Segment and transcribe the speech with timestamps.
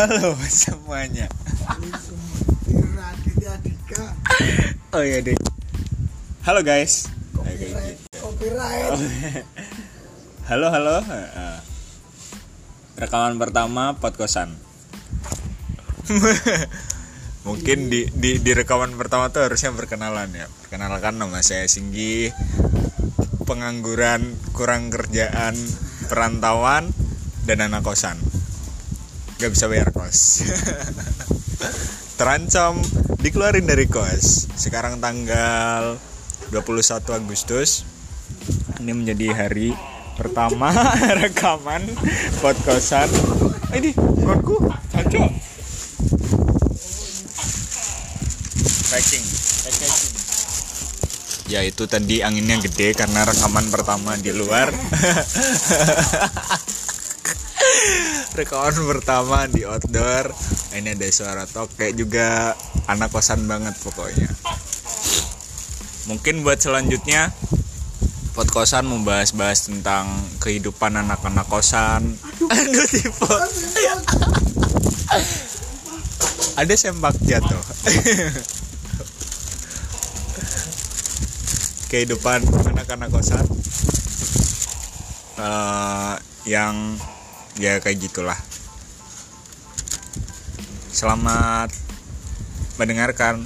[0.00, 1.28] Halo semuanya.
[4.96, 5.36] Oh iya deh.
[6.40, 7.12] Halo guys.
[8.16, 8.96] Copyright.
[10.48, 11.04] Halo halo.
[11.04, 11.60] Eh,
[12.96, 14.56] Rekaman pertama podkosan.
[17.44, 20.48] Mungkin di, di di rekaman pertama tuh harusnya perkenalan ya.
[20.64, 22.32] Perkenalkan nama saya Singgi.
[23.44, 25.60] Pengangguran, kurang kerjaan,
[26.08, 26.88] perantauan
[27.44, 28.29] dan anak kosan.
[29.40, 30.44] Gak bisa bayar kos.
[32.20, 32.76] Terancam
[33.24, 34.52] dikeluarin dari kos.
[34.52, 35.96] Sekarang tanggal
[36.52, 37.88] 21 Agustus.
[38.84, 39.72] Ini menjadi hari
[40.20, 40.68] pertama
[41.24, 41.88] rekaman
[42.44, 43.08] podkosan.
[43.80, 44.60] Ini gonku,
[44.92, 45.24] caco.
[48.92, 49.24] Packing.
[51.48, 54.68] Ya itu tadi anginnya gede karena rekaman pertama di luar.
[58.36, 60.32] rekaman pertama di outdoor.
[60.74, 62.54] Ini ada suara tokek juga
[62.86, 64.30] anak kosan banget pokoknya.
[66.08, 67.30] Mungkin buat selanjutnya
[68.34, 70.06] podkosan membahas-bahas tentang
[70.40, 72.16] kehidupan anak-anak kosan.
[72.48, 73.34] Aduh tipe.
[76.56, 77.62] Ada sempak jatuh.
[81.90, 83.42] kehidupan anak-anak kosan
[85.40, 86.14] Eh,
[86.52, 87.00] yang
[87.60, 88.40] ya kayak gitulah.
[90.88, 91.68] Selamat
[92.80, 93.44] mendengarkan